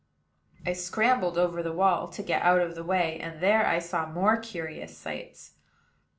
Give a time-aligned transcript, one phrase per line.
[0.65, 4.07] I scrambled over the wall to get out of the way, and there I saw
[4.07, 5.51] more curious sights.